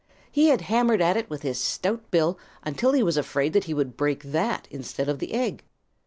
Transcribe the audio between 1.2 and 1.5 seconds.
with